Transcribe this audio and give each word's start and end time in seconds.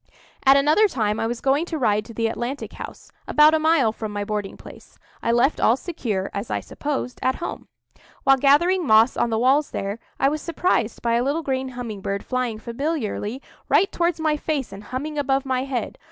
At 0.47 0.57
another 0.57 0.87
time 0.87 1.19
I 1.19 1.27
was 1.27 1.41
going 1.41 1.63
to 1.65 1.77
ride 1.77 2.05
to 2.05 2.13
the 2.15 2.25
Atlantic 2.25 2.73
House, 2.73 3.11
about 3.27 3.53
a 3.53 3.59
mile 3.59 3.91
from 3.91 4.11
my 4.11 4.23
boarding 4.25 4.57
place. 4.57 4.97
I 5.21 5.31
left 5.31 5.59
all 5.61 5.77
secure, 5.77 6.31
as 6.33 6.49
I 6.49 6.59
supposed, 6.59 7.19
at 7.21 7.35
home. 7.35 7.67
While 8.23 8.37
gathering 8.37 8.87
moss 8.87 9.15
on 9.15 9.29
the 9.29 9.37
walls 9.37 9.69
there, 9.69 9.99
I 10.19 10.27
was 10.27 10.41
surprised 10.41 11.03
by 11.03 11.13
a 11.17 11.23
little 11.23 11.43
green 11.43 11.69
humming 11.77 12.01
bird 12.01 12.25
flying 12.25 12.57
familiarly 12.57 13.43
right 13.69 13.91
towards 13.91 14.19
my 14.19 14.37
face 14.37 14.71
and 14.73 14.85
humming 14.85 15.19
above 15.19 15.45
my 15.45 15.65
head. 15.65 15.99